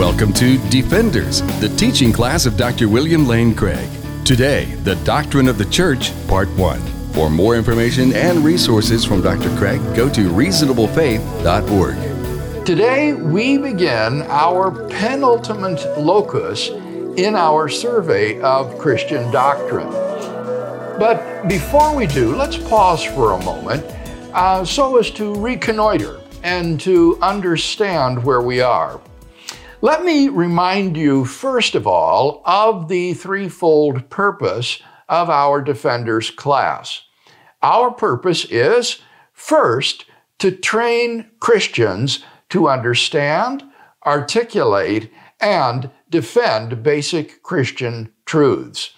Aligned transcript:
Welcome 0.00 0.32
to 0.32 0.56
Defenders, 0.70 1.42
the 1.60 1.68
teaching 1.76 2.10
class 2.10 2.46
of 2.46 2.56
Dr. 2.56 2.88
William 2.88 3.26
Lane 3.26 3.54
Craig. 3.54 3.86
Today, 4.24 4.64
the 4.76 4.94
Doctrine 5.04 5.46
of 5.46 5.58
the 5.58 5.66
Church, 5.66 6.14
Part 6.26 6.48
1. 6.56 6.80
For 7.12 7.28
more 7.28 7.54
information 7.54 8.14
and 8.14 8.42
resources 8.42 9.04
from 9.04 9.20
Dr. 9.20 9.54
Craig, 9.58 9.78
go 9.94 10.08
to 10.08 10.30
reasonablefaith.org. 10.30 12.64
Today, 12.64 13.12
we 13.12 13.58
begin 13.58 14.22
our 14.22 14.70
penultimate 14.88 15.98
locus 15.98 16.70
in 17.18 17.34
our 17.34 17.68
survey 17.68 18.40
of 18.40 18.78
Christian 18.78 19.30
doctrine. 19.30 19.90
But 20.98 21.46
before 21.46 21.94
we 21.94 22.06
do, 22.06 22.34
let's 22.34 22.56
pause 22.56 23.04
for 23.04 23.32
a 23.32 23.44
moment 23.44 23.84
uh, 24.32 24.64
so 24.64 24.96
as 24.96 25.10
to 25.10 25.34
reconnoiter 25.34 26.22
and 26.42 26.80
to 26.80 27.18
understand 27.20 28.24
where 28.24 28.40
we 28.40 28.62
are. 28.62 28.98
Let 29.82 30.04
me 30.04 30.28
remind 30.28 30.98
you, 30.98 31.24
first 31.24 31.74
of 31.74 31.86
all, 31.86 32.42
of 32.44 32.88
the 32.88 33.14
threefold 33.14 34.10
purpose 34.10 34.82
of 35.08 35.30
our 35.30 35.62
Defenders 35.62 36.30
class. 36.30 37.04
Our 37.62 37.90
purpose 37.90 38.44
is, 38.44 39.00
first, 39.32 40.04
to 40.38 40.50
train 40.50 41.30
Christians 41.40 42.22
to 42.50 42.68
understand, 42.68 43.64
articulate, 44.04 45.10
and 45.40 45.90
defend 46.10 46.82
basic 46.82 47.42
Christian 47.42 48.12
truths. 48.26 48.90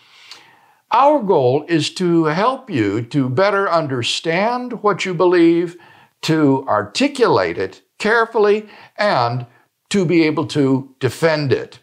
Our 0.90 1.22
goal 1.22 1.64
is 1.68 1.94
to 1.94 2.24
help 2.24 2.68
you 2.68 3.02
to 3.02 3.28
better 3.28 3.70
understand 3.70 4.82
what 4.82 5.04
you 5.04 5.14
believe, 5.14 5.76
to 6.22 6.64
articulate 6.66 7.56
it 7.56 7.82
carefully, 7.98 8.68
and 8.98 9.46
to 9.92 10.06
be 10.06 10.22
able 10.22 10.46
to 10.46 10.88
defend 11.00 11.52
it. 11.52 11.78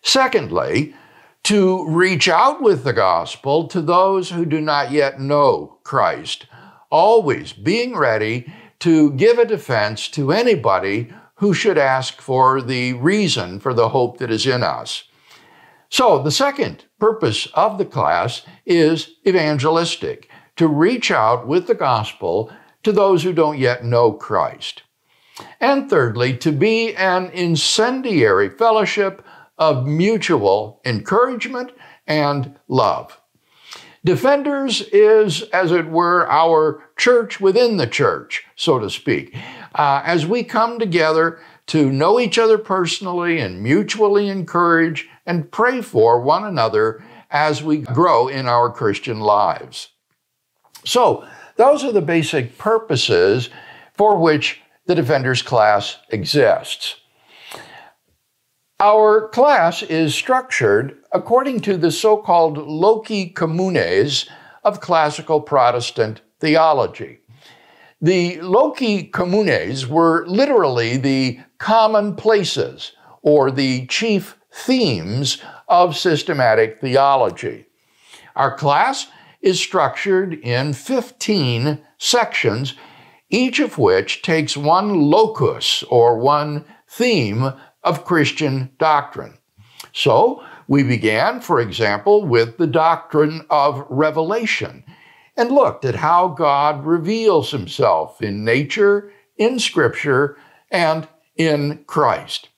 Secondly, 0.00 0.94
to 1.42 1.86
reach 1.86 2.26
out 2.26 2.62
with 2.62 2.84
the 2.84 2.94
gospel 2.94 3.68
to 3.68 3.82
those 3.82 4.30
who 4.30 4.46
do 4.46 4.62
not 4.62 4.90
yet 4.90 5.20
know 5.20 5.76
Christ, 5.84 6.46
always 6.90 7.52
being 7.52 7.94
ready 7.94 8.50
to 8.78 9.12
give 9.12 9.36
a 9.36 9.44
defense 9.44 10.08
to 10.08 10.32
anybody 10.32 11.12
who 11.34 11.52
should 11.52 11.76
ask 11.76 12.22
for 12.22 12.62
the 12.62 12.94
reason 12.94 13.60
for 13.60 13.74
the 13.74 13.90
hope 13.90 14.16
that 14.16 14.30
is 14.30 14.46
in 14.46 14.62
us. 14.62 15.04
So, 15.90 16.22
the 16.22 16.30
second 16.30 16.86
purpose 16.98 17.46
of 17.52 17.76
the 17.76 17.84
class 17.84 18.40
is 18.64 19.16
evangelistic, 19.26 20.30
to 20.56 20.66
reach 20.66 21.10
out 21.10 21.46
with 21.46 21.66
the 21.66 21.74
gospel 21.74 22.50
to 22.84 22.90
those 22.90 23.22
who 23.22 23.34
don't 23.34 23.58
yet 23.58 23.84
know 23.84 24.12
Christ. 24.12 24.84
And 25.60 25.88
thirdly, 25.88 26.36
to 26.38 26.52
be 26.52 26.94
an 26.96 27.30
incendiary 27.30 28.48
fellowship 28.48 29.24
of 29.58 29.86
mutual 29.86 30.80
encouragement 30.84 31.72
and 32.06 32.58
love. 32.66 33.20
Defenders 34.02 34.80
is, 34.92 35.42
as 35.52 35.72
it 35.72 35.86
were, 35.86 36.26
our 36.30 36.82
church 36.96 37.38
within 37.38 37.76
the 37.76 37.86
church, 37.86 38.44
so 38.56 38.78
to 38.78 38.88
speak. 38.88 39.36
Uh, 39.74 40.00
as 40.04 40.26
we 40.26 40.42
come 40.42 40.78
together 40.78 41.38
to 41.66 41.92
know 41.92 42.18
each 42.18 42.38
other 42.38 42.56
personally 42.56 43.38
and 43.38 43.62
mutually 43.62 44.28
encourage 44.28 45.08
and 45.26 45.52
pray 45.52 45.82
for 45.82 46.20
one 46.20 46.44
another 46.44 47.04
as 47.30 47.62
we 47.62 47.76
grow 47.76 48.26
in 48.26 48.46
our 48.46 48.70
Christian 48.72 49.20
lives. 49.20 49.90
So, 50.84 51.26
those 51.56 51.84
are 51.84 51.92
the 51.92 52.00
basic 52.00 52.56
purposes 52.56 53.50
for 53.92 54.16
which 54.16 54.62
the 54.90 54.96
Defenders 54.96 55.40
class 55.40 55.98
exists. 56.08 56.96
Our 58.80 59.28
class 59.28 59.84
is 59.84 60.16
structured 60.16 60.96
according 61.12 61.60
to 61.60 61.76
the 61.76 61.92
so 61.92 62.16
called 62.16 62.58
loci 62.58 63.26
communes 63.28 64.28
of 64.64 64.80
classical 64.80 65.42
Protestant 65.42 66.22
theology. 66.40 67.20
The 68.00 68.40
loci 68.40 69.04
communes 69.04 69.86
were 69.86 70.26
literally 70.26 70.96
the 70.96 71.38
common 71.58 72.16
places 72.16 72.90
or 73.22 73.52
the 73.52 73.86
chief 73.86 74.38
themes 74.52 75.40
of 75.68 75.96
systematic 75.96 76.80
theology. 76.80 77.66
Our 78.34 78.56
class 78.56 79.06
is 79.40 79.60
structured 79.60 80.34
in 80.34 80.72
15 80.72 81.78
sections 81.96 82.74
each 83.30 83.60
of 83.60 83.78
which 83.78 84.22
takes 84.22 84.56
one 84.56 85.00
locus 85.00 85.82
or 85.84 86.18
one 86.18 86.64
theme 86.88 87.52
of 87.82 88.04
Christian 88.04 88.70
doctrine. 88.78 89.38
So, 89.92 90.44
we 90.68 90.82
began, 90.82 91.40
for 91.40 91.60
example, 91.60 92.24
with 92.24 92.58
the 92.58 92.66
doctrine 92.66 93.44
of 93.50 93.84
revelation 93.88 94.84
and 95.36 95.50
looked 95.50 95.84
at 95.84 95.96
how 95.96 96.28
God 96.28 96.84
reveals 96.84 97.50
himself 97.50 98.20
in 98.22 98.44
nature, 98.44 99.12
in 99.36 99.58
Scripture, 99.58 100.36
and 100.70 101.08
in 101.36 101.84
Christ. 101.86 102.50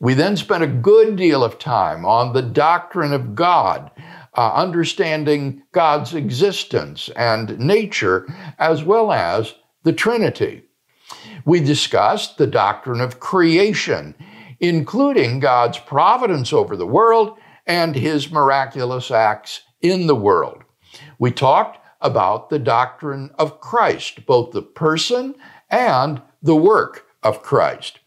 We 0.00 0.14
then 0.14 0.36
spent 0.36 0.64
a 0.64 0.68
good 0.68 1.16
deal 1.16 1.44
of 1.44 1.58
time 1.58 2.04
on 2.04 2.32
the 2.32 2.42
doctrine 2.42 3.12
of 3.12 3.34
God, 3.34 3.90
uh, 4.34 4.52
understanding 4.54 5.62
God's 5.72 6.14
existence 6.14 7.08
and 7.16 7.58
nature, 7.58 8.26
as 8.58 8.82
well 8.82 9.12
as 9.12 9.54
the 9.86 9.92
Trinity. 9.92 10.64
We 11.44 11.60
discussed 11.60 12.38
the 12.38 12.48
doctrine 12.48 13.00
of 13.00 13.20
creation, 13.20 14.16
including 14.58 15.38
God's 15.38 15.78
providence 15.78 16.52
over 16.52 16.76
the 16.76 16.84
world 16.84 17.38
and 17.68 17.94
his 17.94 18.32
miraculous 18.32 19.12
acts 19.12 19.60
in 19.80 20.08
the 20.08 20.16
world. 20.16 20.64
We 21.20 21.30
talked 21.30 21.78
about 22.00 22.50
the 22.50 22.58
doctrine 22.58 23.30
of 23.38 23.60
Christ, 23.60 24.26
both 24.26 24.50
the 24.50 24.60
person 24.60 25.36
and 25.70 26.20
the 26.42 26.56
work 26.56 27.06
of 27.22 27.44
Christ. 27.44 28.00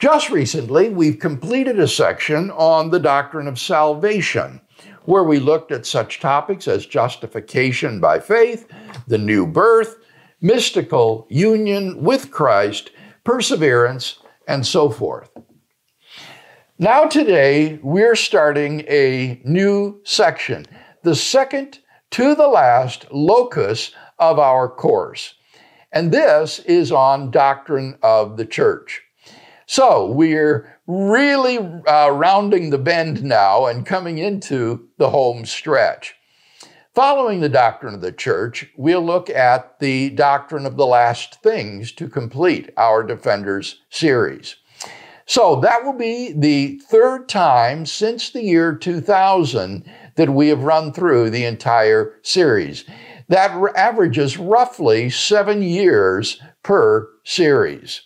Just 0.00 0.30
recently, 0.30 0.88
we've 0.88 1.20
completed 1.20 1.78
a 1.78 1.86
section 1.86 2.50
on 2.50 2.90
the 2.90 2.98
doctrine 2.98 3.46
of 3.46 3.56
salvation, 3.56 4.60
where 5.04 5.22
we 5.22 5.38
looked 5.38 5.70
at 5.70 5.86
such 5.86 6.18
topics 6.18 6.66
as 6.66 6.86
justification 6.86 8.00
by 8.00 8.18
faith, 8.18 8.66
the 9.06 9.18
new 9.18 9.46
birth, 9.46 10.01
mystical 10.42 11.26
union 11.30 12.02
with 12.02 12.30
Christ, 12.30 12.90
perseverance, 13.24 14.18
and 14.46 14.66
so 14.66 14.90
forth. 14.90 15.30
Now, 16.78 17.04
today, 17.04 17.78
we're 17.82 18.16
starting 18.16 18.80
a 18.88 19.40
new 19.44 20.00
section, 20.04 20.66
the 21.04 21.14
second 21.14 21.78
to 22.10 22.34
the 22.34 22.48
last 22.48 23.06
locus 23.12 23.92
of 24.18 24.40
our 24.40 24.68
course. 24.68 25.34
And 25.92 26.10
this 26.10 26.58
is 26.60 26.90
on 26.90 27.30
doctrine 27.30 27.96
of 28.02 28.36
the 28.36 28.46
church. 28.46 29.00
So, 29.66 30.10
we're 30.10 30.76
really 30.88 31.58
uh, 31.58 32.10
rounding 32.10 32.70
the 32.70 32.78
bend 32.78 33.22
now 33.22 33.66
and 33.66 33.86
coming 33.86 34.18
into 34.18 34.88
the 34.98 35.10
home 35.10 35.44
stretch. 35.44 36.16
Following 36.94 37.40
the 37.40 37.48
doctrine 37.48 37.94
of 37.94 38.02
the 38.02 38.12
church, 38.12 38.66
we'll 38.76 39.00
look 39.00 39.30
at 39.30 39.78
the 39.78 40.10
doctrine 40.10 40.66
of 40.66 40.76
the 40.76 40.84
last 40.84 41.42
things 41.42 41.90
to 41.92 42.06
complete 42.06 42.68
our 42.76 43.02
Defenders 43.02 43.80
series. 43.88 44.56
So 45.24 45.56
that 45.60 45.84
will 45.84 45.94
be 45.94 46.34
the 46.36 46.78
third 46.90 47.30
time 47.30 47.86
since 47.86 48.28
the 48.28 48.42
year 48.42 48.74
2000 48.74 49.90
that 50.16 50.28
we 50.28 50.48
have 50.48 50.64
run 50.64 50.92
through 50.92 51.30
the 51.30 51.46
entire 51.46 52.18
series. 52.20 52.84
That 53.28 53.52
averages 53.74 54.36
roughly 54.36 55.08
seven 55.08 55.62
years 55.62 56.42
per 56.62 57.08
series. 57.24 58.02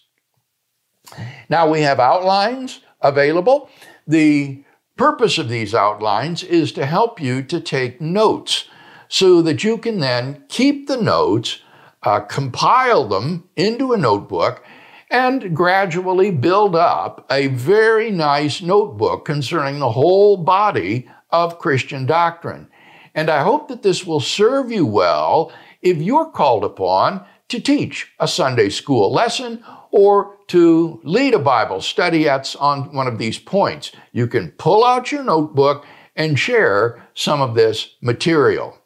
Now 1.48 1.68
we 1.68 1.80
have 1.80 1.98
outlines 1.98 2.82
available. 3.00 3.68
The 4.06 4.62
purpose 4.96 5.38
of 5.38 5.48
these 5.48 5.74
outlines 5.74 6.44
is 6.44 6.70
to 6.72 6.86
help 6.86 7.20
you 7.20 7.42
to 7.42 7.60
take 7.60 8.00
notes 8.00 8.68
so 9.08 9.42
that 9.42 9.64
you 9.64 9.78
can 9.78 10.00
then 10.00 10.44
keep 10.48 10.86
the 10.86 10.96
notes, 10.96 11.60
uh, 12.02 12.20
compile 12.20 13.08
them 13.08 13.48
into 13.56 13.92
a 13.92 13.98
notebook, 13.98 14.64
and 15.10 15.54
gradually 15.54 16.30
build 16.30 16.74
up 16.74 17.26
a 17.30 17.46
very 17.48 18.10
nice 18.10 18.60
notebook 18.60 19.24
concerning 19.24 19.78
the 19.78 19.92
whole 19.92 20.36
body 20.36 21.08
of 21.30 21.58
Christian 21.58 22.06
doctrine. 22.06 22.68
And 23.14 23.30
I 23.30 23.42
hope 23.42 23.68
that 23.68 23.82
this 23.82 24.04
will 24.04 24.20
serve 24.20 24.70
you 24.70 24.84
well 24.84 25.52
if 25.80 25.98
you're 25.98 26.30
called 26.30 26.64
upon 26.64 27.24
to 27.48 27.60
teach 27.60 28.12
a 28.18 28.26
Sunday 28.26 28.68
school 28.68 29.12
lesson 29.12 29.64
or 29.90 30.36
to 30.48 31.00
lead 31.04 31.34
a 31.34 31.38
Bible 31.38 31.80
study 31.80 32.28
at, 32.28 32.54
on 32.60 32.92
one 32.94 33.06
of 33.06 33.18
these 33.18 33.38
points. 33.38 33.92
You 34.12 34.26
can 34.26 34.50
pull 34.52 34.84
out 34.84 35.12
your 35.12 35.24
notebook 35.24 35.86
and 36.14 36.38
share 36.38 37.02
some 37.14 37.40
of 37.40 37.54
this 37.54 37.94
material. 38.00 38.78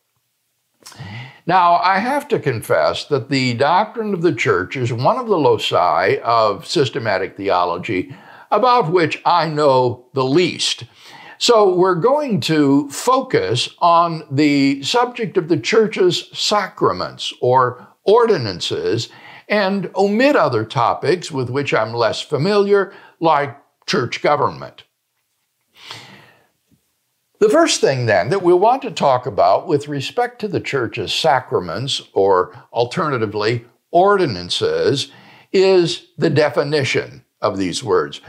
Now, 1.47 1.77
I 1.77 1.99
have 1.99 2.29
to 2.29 2.39
confess 2.39 3.05
that 3.07 3.29
the 3.29 3.55
doctrine 3.55 4.15
of 4.15 4.23
the 4.23 4.35
church 4.35 4.77
is 4.77 4.93
one 4.93 5.19
of 5.19 5.27
the 5.27 5.39
loci 5.39 6.19
of 6.23 6.67
systematic 6.67 7.37
theology 7.37 8.15
about 8.51 8.93
which 8.93 9.21
I 9.25 9.49
know 9.49 10.07
the 10.15 10.25
least. 10.25 10.85
So 11.39 11.75
we're 11.75 11.95
going 11.95 12.41
to 12.43 12.89
focus 12.91 13.71
on 13.79 14.25
the 14.31 14.83
subject 14.83 15.37
of 15.37 15.49
the 15.49 15.57
church's 15.57 16.29
sacraments 16.39 17.33
or 17.41 17.89
ordinances 18.05 19.09
and 19.49 19.91
omit 19.97 20.37
other 20.37 20.65
topics 20.65 21.31
with 21.31 21.49
which 21.49 21.73
I'm 21.73 21.95
less 21.95 22.21
familiar, 22.21 22.93
like 23.21 23.57
church 23.87 24.23
government. 24.23 24.85
The 27.41 27.49
first 27.49 27.81
thing, 27.81 28.05
then, 28.05 28.29
that 28.29 28.43
we 28.43 28.53
want 28.53 28.83
to 28.83 28.91
talk 28.91 29.25
about 29.25 29.67
with 29.67 29.89
respect 29.89 30.41
to 30.41 30.49
the 30.49 30.61
church's 30.61 31.11
sacraments, 31.11 32.03
or 32.13 32.55
alternatively, 32.71 33.65
ordinances, 33.91 35.11
is 35.51 36.09
the 36.19 36.29
definition 36.29 37.25
of 37.41 37.57
these 37.57 37.83
words. 37.83 38.21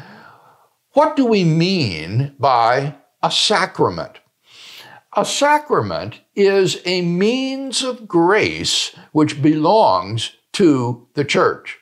What 0.94 1.18
do 1.18 1.26
we 1.26 1.44
mean 1.44 2.36
by 2.40 2.96
a 3.22 3.30
sacrament? 3.30 4.20
A 5.18 5.26
sacrament 5.26 6.22
is 6.34 6.82
a 6.86 7.02
means 7.02 7.84
of 7.84 8.08
grace 8.08 8.96
which 9.12 9.42
belongs 9.42 10.38
to 10.54 11.10
the 11.16 11.26
church. 11.26 11.80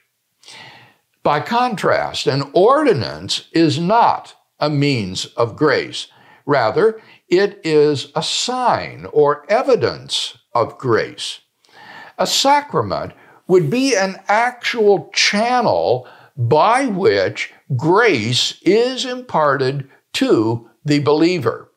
By 1.21 1.41
contrast, 1.41 2.25
an 2.25 2.49
ordinance 2.53 3.49
is 3.51 3.77
not 3.77 4.33
a 4.59 4.71
means 4.71 5.25
of 5.25 5.55
grace. 5.55 6.07
Rather, 6.47 6.99
it 7.29 7.61
is 7.63 8.11
a 8.15 8.23
sign 8.23 9.07
or 9.13 9.45
evidence 9.49 10.37
of 10.53 10.77
grace. 10.77 11.41
A 12.17 12.27
sacrament 12.27 13.13
would 13.47 13.69
be 13.69 13.95
an 13.95 14.17
actual 14.27 15.09
channel 15.13 16.07
by 16.35 16.85
which 16.85 17.53
grace 17.75 18.59
is 18.61 19.05
imparted 19.05 19.89
to 20.13 20.69
the 20.85 20.99
believer. 20.99 21.71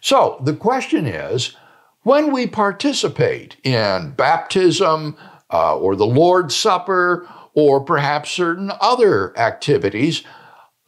So 0.00 0.40
the 0.42 0.54
question 0.54 1.06
is 1.06 1.56
when 2.02 2.32
we 2.32 2.46
participate 2.46 3.56
in 3.62 4.14
baptism 4.16 5.16
uh, 5.52 5.76
or 5.76 5.94
the 5.94 6.06
Lord's 6.06 6.56
Supper 6.56 7.28
or 7.54 7.84
perhaps 7.84 8.30
certain 8.30 8.72
other 8.80 9.38
activities, 9.38 10.24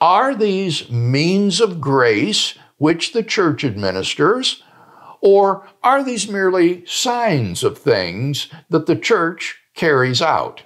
are 0.01 0.35
these 0.35 0.91
means 0.91 1.61
of 1.61 1.81
grace 1.81 2.59
which 2.79 3.13
the 3.13 3.23
church 3.23 3.65
administers? 3.65 4.63
Or 5.21 5.67
are 5.83 6.05
these 6.05 6.29
merely 6.29 6.85
signs 6.87 7.65
of 7.65 7.79
things 7.79 8.49
that 8.69 8.87
the 8.87 8.97
church 8.97 9.59
carries 9.75 10.21
out? 10.21 10.63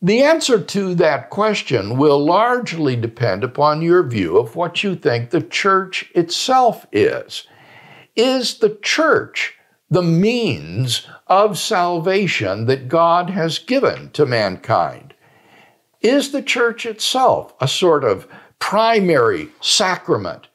The 0.00 0.22
answer 0.22 0.60
to 0.62 0.94
that 0.96 1.30
question 1.30 1.96
will 1.96 2.24
largely 2.24 2.96
depend 2.96 3.42
upon 3.42 3.82
your 3.82 4.02
view 4.02 4.38
of 4.38 4.54
what 4.54 4.84
you 4.84 4.94
think 4.94 5.30
the 5.30 5.40
church 5.40 6.10
itself 6.14 6.86
is. 6.92 7.46
Is 8.14 8.58
the 8.58 8.78
church 8.82 9.54
the 9.90 10.02
means 10.02 11.06
of 11.26 11.58
salvation 11.58 12.66
that 12.66 12.88
God 12.88 13.30
has 13.30 13.58
given 13.58 14.10
to 14.10 14.26
mankind? 14.26 15.14
Is 16.02 16.30
the 16.30 16.42
church 16.42 16.86
itself 16.86 17.54
a 17.60 17.66
sort 17.66 18.04
of 18.04 18.28
primary 18.58 19.48
sacrament? 19.60 20.48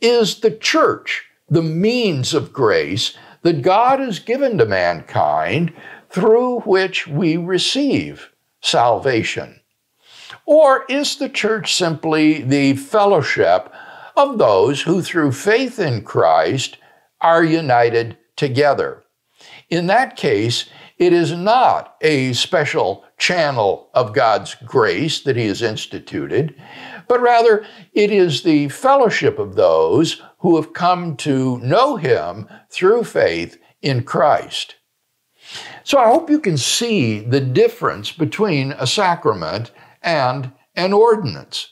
Is 0.00 0.40
the 0.40 0.50
church 0.50 1.24
the 1.48 1.62
means 1.62 2.34
of 2.34 2.52
grace 2.52 3.16
that 3.42 3.62
God 3.62 4.00
has 4.00 4.18
given 4.18 4.58
to 4.58 4.66
mankind 4.66 5.72
through 6.10 6.60
which 6.60 7.06
we 7.06 7.36
receive 7.36 8.30
salvation? 8.60 9.60
Or 10.46 10.84
is 10.88 11.16
the 11.16 11.28
church 11.28 11.74
simply 11.74 12.42
the 12.42 12.76
fellowship 12.76 13.72
of 14.16 14.38
those 14.38 14.82
who, 14.82 15.02
through 15.02 15.32
faith 15.32 15.78
in 15.78 16.02
Christ, 16.02 16.78
are 17.20 17.44
united 17.44 18.16
together? 18.36 19.04
In 19.70 19.86
that 19.86 20.16
case, 20.16 20.66
it 20.98 21.12
is 21.12 21.32
not 21.32 21.96
a 22.00 22.32
special 22.34 23.04
channel 23.18 23.90
of 23.94 24.14
God's 24.14 24.54
grace 24.54 25.20
that 25.22 25.36
He 25.36 25.46
has 25.46 25.62
instituted, 25.62 26.54
but 27.08 27.20
rather 27.20 27.64
it 27.92 28.10
is 28.10 28.42
the 28.42 28.68
fellowship 28.68 29.38
of 29.38 29.54
those 29.54 30.22
who 30.38 30.56
have 30.56 30.72
come 30.72 31.16
to 31.16 31.58
know 31.58 31.96
Him 31.96 32.48
through 32.70 33.04
faith 33.04 33.58
in 33.82 34.02
Christ. 34.02 34.76
So 35.82 35.98
I 35.98 36.06
hope 36.06 36.30
you 36.30 36.40
can 36.40 36.56
see 36.56 37.20
the 37.20 37.40
difference 37.40 38.10
between 38.10 38.72
a 38.72 38.86
sacrament 38.86 39.70
and 40.02 40.52
an 40.74 40.92
ordinance. 40.92 41.70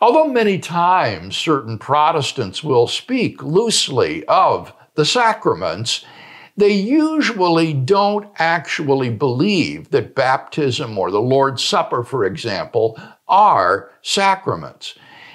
Although 0.00 0.28
many 0.28 0.58
times 0.58 1.36
certain 1.36 1.78
Protestants 1.78 2.62
will 2.64 2.86
speak 2.86 3.42
loosely 3.42 4.24
of 4.26 4.72
the 4.94 5.04
sacraments, 5.04 6.04
they 6.56 6.72
usually 6.72 7.72
don't 7.72 8.28
actually 8.38 9.10
believe 9.10 9.90
that 9.90 10.14
baptism 10.14 10.98
or 10.98 11.10
the 11.10 11.20
Lord's 11.20 11.64
Supper, 11.64 12.04
for 12.04 12.24
example, 12.24 12.98
are 13.28 13.90
sacraments. 14.02 14.94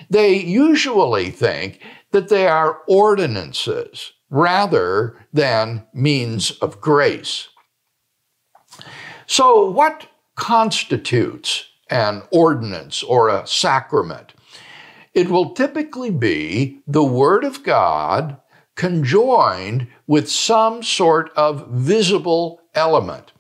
They 0.09 0.36
usually 0.36 1.30
think 1.30 1.81
that 2.12 2.30
they 2.30 2.47
are 2.47 2.80
ordinances 2.88 4.13
rather 4.30 5.18
than 5.33 5.86
means 5.94 6.51
of 6.59 6.81
grace. 6.81 7.50
So, 9.27 9.69
what 9.69 10.07
constitutes 10.36 11.65
an 11.89 12.24
ordinance 12.31 13.03
or 13.03 13.30
a 13.30 13.45
sacrament? 13.45 14.33
It 15.13 15.30
will 15.30 15.53
typically 15.53 16.12
be 16.12 16.81
the 16.88 17.03
Word 17.03 17.44
of 17.44 17.63
God 17.63 18.38
conjoined 18.75 19.88
with 20.07 20.31
some 20.31 20.81
sort 20.81 21.31
of 21.36 21.68
visible 21.69 22.62
element. 22.74 23.33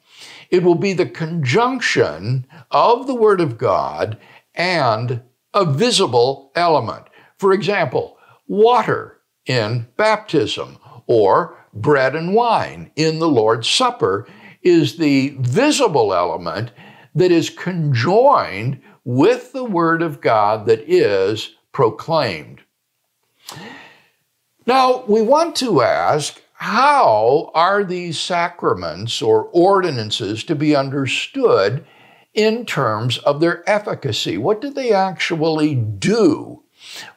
It 0.49 0.63
will 0.63 0.75
be 0.75 0.93
the 0.93 1.05
conjunction 1.05 2.45
of 2.71 3.07
the 3.07 3.15
Word 3.15 3.39
of 3.39 3.57
God 3.57 4.17
and 4.59 5.21
a 5.53 5.65
visible 5.65 6.51
element. 6.53 7.07
For 7.37 7.53
example, 7.53 8.17
water 8.47 9.21
in 9.45 9.87
baptism 9.97 10.77
or 11.07 11.57
bread 11.73 12.15
and 12.15 12.35
wine 12.35 12.91
in 12.95 13.17
the 13.17 13.27
Lord's 13.27 13.69
Supper 13.69 14.27
is 14.61 14.97
the 14.97 15.29
visible 15.39 16.13
element 16.13 16.71
that 17.15 17.31
is 17.31 17.49
conjoined 17.49 18.81
with 19.05 19.53
the 19.53 19.63
Word 19.63 20.01
of 20.01 20.21
God 20.21 20.65
that 20.67 20.81
is 20.81 21.55
proclaimed. 21.71 22.61
Now, 24.65 25.03
we 25.07 25.21
want 25.21 25.55
to 25.57 25.81
ask 25.81 26.43
how 26.53 27.51
are 27.55 27.83
these 27.85 28.19
sacraments 28.19 29.21
or 29.21 29.45
ordinances 29.45 30.43
to 30.43 30.55
be 30.55 30.75
understood 30.75 31.87
in 32.33 32.65
terms 32.65 33.17
of 33.19 33.39
their 33.39 33.67
efficacy? 33.69 34.37
What 34.37 34.61
do 34.61 34.69
they 34.69 34.91
actually 34.91 35.75
do? 35.75 36.63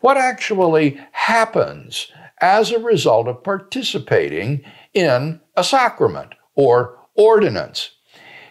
What 0.00 0.16
actually 0.16 1.00
happens 1.12 2.10
as 2.40 2.70
a 2.70 2.78
result 2.78 3.28
of 3.28 3.44
participating 3.44 4.64
in 4.92 5.40
a 5.56 5.64
sacrament 5.64 6.34
or 6.54 6.98
ordinance? 7.14 7.90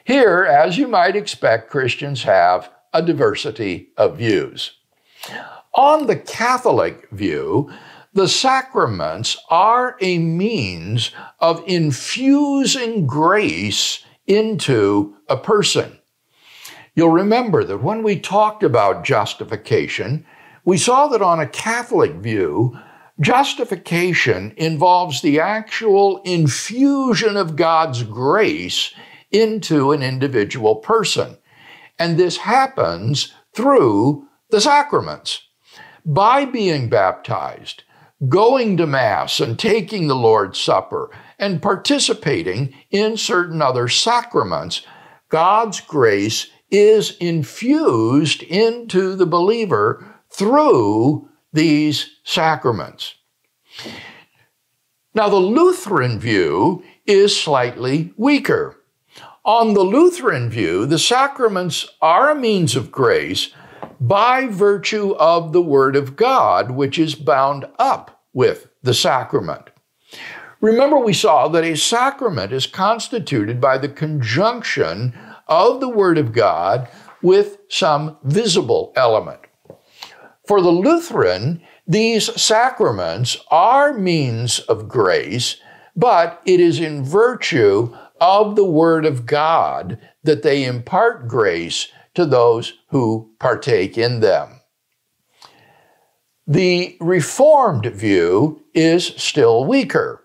Here, 0.03 0.43
as 0.43 0.77
you 0.77 0.87
might 0.87 1.15
expect, 1.15 1.69
Christians 1.69 2.23
have 2.23 2.69
a 2.93 3.01
diversity 3.01 3.89
of 3.97 4.17
views. 4.17 4.77
On 5.73 6.07
the 6.07 6.17
Catholic 6.17 7.09
view, 7.11 7.71
the 8.13 8.27
sacraments 8.27 9.37
are 9.49 9.95
a 10.01 10.17
means 10.17 11.11
of 11.39 11.63
infusing 11.65 13.07
grace 13.07 14.03
into 14.27 15.15
a 15.29 15.37
person. 15.37 15.97
You'll 16.95 17.09
remember 17.09 17.63
that 17.63 17.83
when 17.83 18.03
we 18.03 18.19
talked 18.19 18.63
about 18.63 19.05
justification, 19.05 20.25
we 20.65 20.77
saw 20.77 21.07
that 21.07 21.21
on 21.21 21.39
a 21.39 21.47
Catholic 21.47 22.13
view, 22.15 22.77
justification 23.19 24.53
involves 24.57 25.21
the 25.21 25.39
actual 25.39 26.21
infusion 26.23 27.37
of 27.37 27.55
God's 27.55 28.03
grace 28.03 28.93
into 29.31 29.91
an 29.91 30.03
individual 30.03 30.75
person. 30.75 31.37
And 31.97 32.17
this 32.17 32.37
happens 32.37 33.33
through 33.55 34.27
the 34.49 34.59
sacraments. 34.59 35.47
By 36.05 36.45
being 36.45 36.89
baptized, 36.89 37.83
going 38.27 38.75
to 38.77 38.87
Mass 38.87 39.39
and 39.39 39.57
taking 39.57 40.07
the 40.07 40.15
Lord's 40.15 40.59
Supper 40.59 41.09
and 41.39 41.61
participating 41.61 42.73
in 42.89 43.17
certain 43.17 43.61
other 43.61 43.87
sacraments, 43.87 44.85
God's 45.29 45.79
grace 45.79 46.47
is 46.71 47.17
infused 47.17 48.41
into 48.43 49.15
the 49.15 49.25
believer 49.25 50.05
through 50.29 51.29
these 51.53 52.17
sacraments. 52.23 53.15
Now, 55.13 55.27
the 55.27 55.35
Lutheran 55.35 56.19
view 56.19 56.83
is 57.05 57.39
slightly 57.39 58.13
weaker. 58.15 58.77
On 59.43 59.73
the 59.73 59.83
Lutheran 59.83 60.49
view, 60.49 60.85
the 60.85 60.99
sacraments 60.99 61.87
are 62.01 62.31
a 62.31 62.35
means 62.35 62.75
of 62.75 62.91
grace, 62.91 63.51
by 63.99 64.47
virtue 64.47 65.11
of 65.19 65.53
the 65.53 65.61
Word 65.61 65.95
of 65.95 66.15
God, 66.15 66.71
which 66.71 66.97
is 66.97 67.13
bound 67.13 67.65
up 67.77 68.23
with 68.33 68.67
the 68.81 68.95
sacrament. 68.95 69.69
Remember, 70.59 70.97
we 70.97 71.13
saw 71.13 71.47
that 71.49 71.63
a 71.63 71.75
sacrament 71.75 72.51
is 72.51 72.65
constituted 72.65 73.61
by 73.61 73.77
the 73.77 73.89
conjunction 73.89 75.13
of 75.51 75.81
the 75.81 75.89
Word 75.89 76.17
of 76.17 76.31
God 76.31 76.87
with 77.21 77.57
some 77.67 78.17
visible 78.23 78.93
element. 78.95 79.41
For 80.47 80.61
the 80.61 80.71
Lutheran, 80.71 81.61
these 81.85 82.41
sacraments 82.41 83.37
are 83.49 83.93
means 83.93 84.59
of 84.61 84.87
grace, 84.87 85.57
but 85.95 86.41
it 86.45 86.59
is 86.59 86.79
in 86.79 87.03
virtue 87.03 87.95
of 88.21 88.55
the 88.55 88.65
Word 88.65 89.05
of 89.05 89.25
God 89.25 89.99
that 90.23 90.41
they 90.41 90.63
impart 90.63 91.27
grace 91.27 91.89
to 92.13 92.25
those 92.25 92.73
who 92.87 93.29
partake 93.39 93.97
in 93.97 94.21
them. 94.21 94.61
The 96.47 96.97
Reformed 96.99 97.85
view 97.87 98.63
is 98.73 99.07
still 99.17 99.65
weaker. 99.65 100.23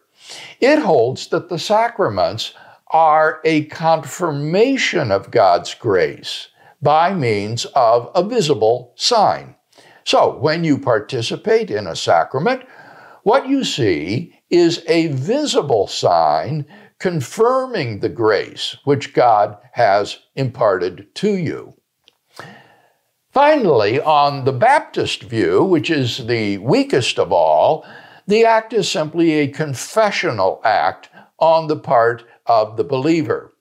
It 0.61 0.79
holds 0.79 1.29
that 1.29 1.49
the 1.49 1.59
sacraments 1.59 2.55
are 2.89 3.41
a 3.45 3.65
confirmation 3.65 5.11
of 5.11 5.31
God's 5.31 5.75
grace 5.75 6.49
by 6.81 7.13
means 7.13 7.65
of 7.75 8.11
a 8.15 8.23
visible 8.23 8.93
sign. 8.97 9.57
So, 10.05 10.39
when 10.39 10.63
you 10.63 10.79
participate 10.79 11.71
in 11.71 11.87
a 11.87 11.97
sacrament, 11.97 12.63
what 13.25 13.49
you 13.49 13.65
see 13.65 14.39
is 14.51 14.85
a 14.87 15.09
visible 15.09 15.89
sign 15.89 16.65
confirming 16.99 18.01
the 18.01 18.09
grace 18.09 18.77
which 18.85 19.13
God 19.13 19.59
has 19.73 20.19
imparted 20.35 21.15
to 21.17 21.35
you. 21.35 21.75
Finally, 23.33 24.01
on 24.01 24.45
the 24.45 24.53
Baptist 24.53 25.25
view, 25.25 25.63
which 25.63 25.91
is 25.91 26.27
the 26.27 26.59
weakest 26.59 27.19
of 27.19 27.33
all, 27.33 27.85
the 28.27 28.45
act 28.45 28.73
is 28.73 28.91
simply 28.91 29.33
a 29.33 29.49
confessional 29.49 30.61
act 30.65 31.11
on 31.39 31.67
the 31.67 31.77
part 31.77 32.25
of 32.47 32.77
the 32.77 32.85
believer. 32.85 33.53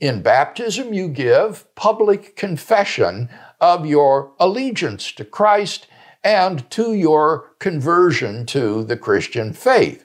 In 0.00 0.22
baptism, 0.22 0.92
you 0.92 1.08
give 1.08 1.74
public 1.74 2.36
confession 2.36 3.28
of 3.60 3.86
your 3.86 4.32
allegiance 4.38 5.12
to 5.12 5.24
Christ 5.24 5.86
and 6.24 6.68
to 6.70 6.94
your 6.94 7.52
conversion 7.58 8.46
to 8.46 8.84
the 8.84 8.96
Christian 8.96 9.52
faith. 9.52 10.04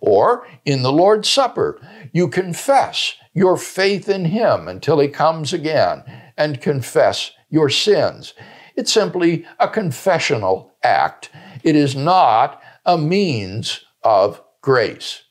Or 0.00 0.46
in 0.64 0.82
the 0.82 0.92
Lord's 0.92 1.28
Supper, 1.28 1.80
you 2.12 2.28
confess 2.28 3.14
your 3.32 3.56
faith 3.56 4.08
in 4.08 4.26
Him 4.26 4.66
until 4.68 4.98
He 4.98 5.08
comes 5.08 5.52
again 5.52 6.02
and 6.36 6.60
confess 6.60 7.32
your 7.48 7.68
sins. 7.70 8.34
It's 8.74 8.92
simply 8.92 9.46
a 9.58 9.68
confessional 9.68 10.74
act. 10.82 11.30
It 11.62 11.76
is 11.76 11.96
not 11.96 12.60
a 12.84 12.98
means 12.98 13.84
of 14.02 14.42
grace. 14.60 15.22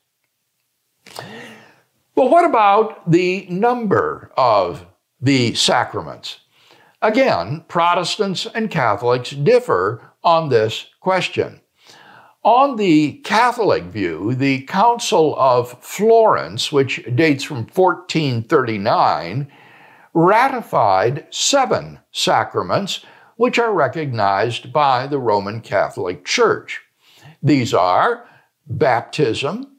Well, 2.15 2.29
what 2.29 2.45
about 2.45 3.09
the 3.09 3.45
number 3.49 4.31
of 4.35 4.85
the 5.21 5.53
sacraments? 5.53 6.39
Again, 7.01 7.63
Protestants 7.67 8.47
and 8.47 8.71
Catholics 8.71 9.29
differ 9.31 10.01
on 10.23 10.49
this 10.49 10.87
question. 10.99 11.61
On 12.43 12.75
the 12.75 13.13
Catholic 13.23 13.83
view, 13.83 14.33
the 14.33 14.61
Council 14.61 15.35
of 15.37 15.83
Florence, 15.83 16.71
which 16.71 17.03
dates 17.13 17.43
from 17.43 17.67
1439, 17.67 19.51
ratified 20.13 21.27
seven 21.29 21.99
sacraments 22.11 23.05
which 23.35 23.59
are 23.59 23.73
recognized 23.73 24.73
by 24.73 25.05
the 25.07 25.19
Roman 25.19 25.61
Catholic 25.61 26.25
Church. 26.25 26.81
These 27.43 27.73
are 27.73 28.25
baptism, 28.65 29.76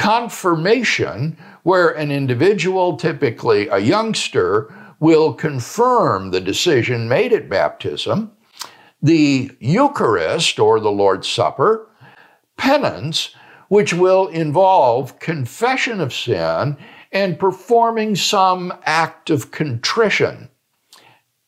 confirmation, 0.00 1.36
where 1.62 1.90
an 1.90 2.10
individual, 2.10 2.96
typically 2.96 3.68
a 3.68 3.76
youngster, 3.76 4.74
will 4.98 5.34
confirm 5.34 6.30
the 6.30 6.40
decision 6.40 7.06
made 7.06 7.34
at 7.34 7.50
baptism, 7.50 8.32
the 9.02 9.50
Eucharist 9.60 10.58
or 10.58 10.80
the 10.80 10.90
Lord's 10.90 11.28
Supper, 11.28 11.86
penance, 12.56 13.34
which 13.68 13.92
will 13.92 14.26
involve 14.28 15.18
confession 15.18 16.00
of 16.00 16.14
sin 16.14 16.78
and 17.12 17.38
performing 17.38 18.16
some 18.16 18.72
act 18.84 19.28
of 19.28 19.50
contrition. 19.50 20.48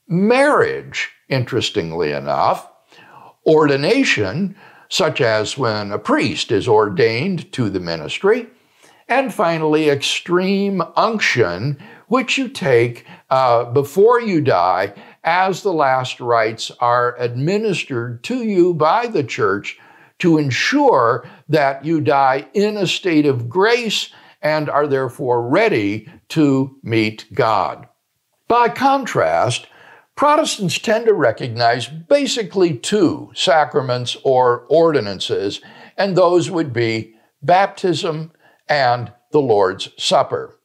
Marriage, 0.06 1.10
interestingly 1.30 2.12
enough, 2.12 2.68
ordination, 3.46 4.54
such 4.92 5.22
as 5.22 5.56
when 5.56 5.90
a 5.90 5.98
priest 5.98 6.52
is 6.52 6.68
ordained 6.68 7.50
to 7.50 7.70
the 7.70 7.80
ministry, 7.80 8.46
and 9.08 9.32
finally, 9.32 9.88
extreme 9.88 10.82
unction, 10.96 11.82
which 12.08 12.36
you 12.36 12.46
take 12.46 13.06
uh, 13.30 13.64
before 13.64 14.20
you 14.20 14.42
die 14.42 14.92
as 15.24 15.62
the 15.62 15.72
last 15.72 16.20
rites 16.20 16.70
are 16.78 17.16
administered 17.18 18.22
to 18.22 18.44
you 18.44 18.74
by 18.74 19.06
the 19.06 19.24
church 19.24 19.78
to 20.18 20.36
ensure 20.36 21.26
that 21.48 21.82
you 21.86 21.98
die 21.98 22.46
in 22.52 22.76
a 22.76 22.86
state 22.86 23.24
of 23.24 23.48
grace 23.48 24.10
and 24.42 24.68
are 24.68 24.86
therefore 24.86 25.48
ready 25.48 26.06
to 26.28 26.76
meet 26.82 27.24
God. 27.32 27.88
By 28.46 28.68
contrast, 28.68 29.68
Protestants 30.14 30.78
tend 30.78 31.06
to 31.06 31.14
recognize 31.14 31.88
basically 31.88 32.76
two 32.76 33.32
sacraments 33.34 34.16
or 34.22 34.66
ordinances, 34.68 35.60
and 35.96 36.16
those 36.16 36.50
would 36.50 36.72
be 36.72 37.14
baptism 37.42 38.32
and 38.68 39.12
the 39.32 39.40
Lord's 39.40 39.88
Supper. 39.96 40.58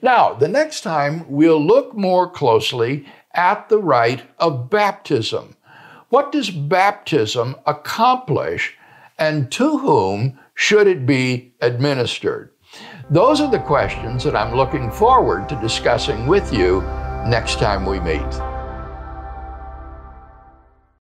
Now, 0.00 0.34
the 0.34 0.48
next 0.48 0.80
time 0.82 1.24
we'll 1.28 1.62
look 1.62 1.94
more 1.94 2.30
closely 2.30 3.06
at 3.34 3.68
the 3.68 3.78
rite 3.78 4.22
of 4.38 4.70
baptism. 4.70 5.56
What 6.08 6.32
does 6.32 6.50
baptism 6.50 7.56
accomplish, 7.66 8.76
and 9.18 9.50
to 9.52 9.78
whom 9.78 10.38
should 10.54 10.86
it 10.86 11.06
be 11.06 11.54
administered? 11.60 12.50
Those 13.10 13.40
are 13.40 13.50
the 13.50 13.58
questions 13.58 14.24
that 14.24 14.36
I'm 14.36 14.54
looking 14.54 14.90
forward 14.90 15.48
to 15.48 15.60
discussing 15.60 16.26
with 16.26 16.52
you 16.52 16.80
next 17.26 17.58
time 17.58 17.86
we 17.86 18.00
meet. 18.00 18.51